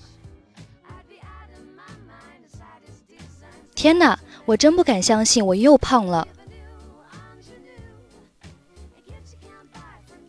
[3.73, 6.27] 天哪，我真不敢相信我又胖了。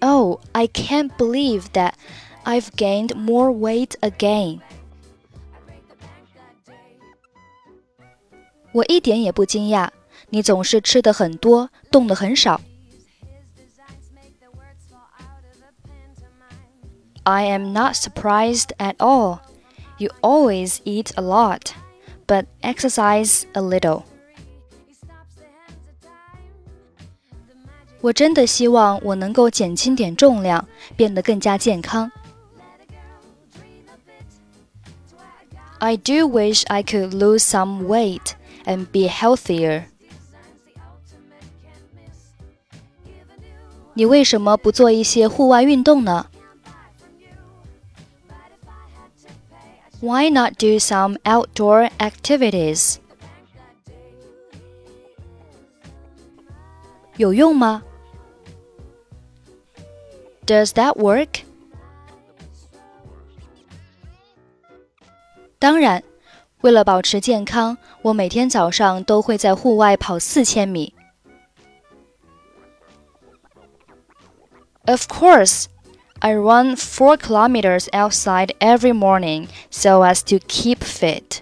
[0.01, 1.92] Oh, I can't believe that
[2.45, 4.60] I've gained more weight again.
[8.73, 9.91] 我一点也不惊讶，
[10.30, 12.60] 你总是吃的很多，动的很少。
[17.24, 19.40] I am not surprised at all.
[19.99, 21.73] You always eat a lot,
[22.26, 24.04] but exercise a little.
[28.01, 32.10] 我真的希望我能够减轻点重量，变得更加健康。
[35.79, 38.32] I do wish I could lose some weight
[38.65, 39.85] and be healthier.
[43.93, 46.26] 你为什么不做一些户外运动呢
[50.04, 52.96] ？Why not do some outdoor activities?
[57.16, 57.82] 有用吗？
[60.46, 61.43] Does that work?
[65.59, 66.03] 当然，
[66.62, 70.94] 为了保持健康，我每天早上都会在户外跑四千米。
[74.87, 75.66] Of course.
[76.21, 81.41] I run 4 kilometers outside every morning so as to keep fit.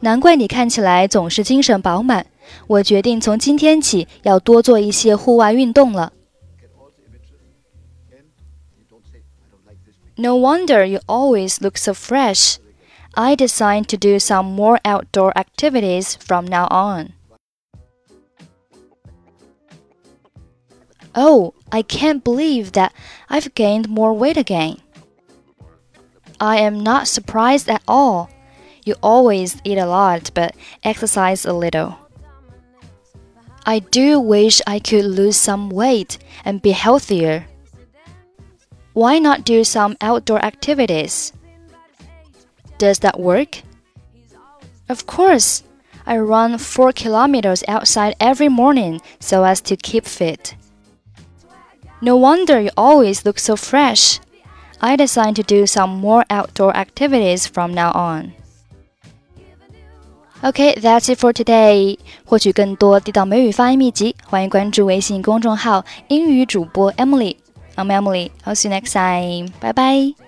[0.00, 2.26] 难怪你看起来总是精神饱满。
[2.66, 6.12] 我决定从今天起要多做一些户外运动了。
[10.16, 12.56] No wonder you always look so fresh.
[13.14, 17.12] I decide to do some more outdoor activities from now on.
[21.19, 22.93] Oh, I can't believe that
[23.27, 24.77] I've gained more weight again.
[26.39, 28.29] I am not surprised at all.
[28.85, 31.97] You always eat a lot but exercise a little.
[33.65, 37.47] I do wish I could lose some weight and be healthier.
[38.93, 41.33] Why not do some outdoor activities?
[42.77, 43.63] Does that work?
[44.87, 45.63] Of course.
[46.05, 50.55] I run 4 kilometers outside every morning so as to keep fit.
[52.00, 54.18] No wonder you always look so fresh.
[54.80, 58.32] I decided to do some more outdoor activities from now on.
[60.42, 61.98] Okay, that's it for today.
[62.24, 68.30] 获取更多地道美语发音秘籍，欢迎关注微信公众号“英语主播 Emily”。I'm Emily.
[68.44, 69.52] I'll see you next time.
[69.60, 70.25] Bye bye.